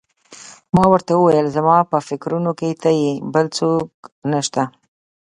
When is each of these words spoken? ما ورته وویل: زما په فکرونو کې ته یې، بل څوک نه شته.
ما 0.75 0.83
ورته 0.91 1.11
وویل: 1.15 1.47
زما 1.57 1.77
په 1.91 1.97
فکرونو 2.07 2.51
کې 2.59 2.69
ته 2.81 2.89
یې، 3.01 3.11
بل 3.33 3.45
څوک 3.57 3.89
نه 4.31 4.39
شته. 4.45 4.63